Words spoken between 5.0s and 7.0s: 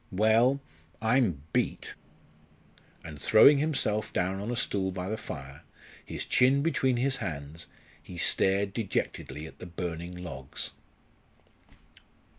the fire, his chin between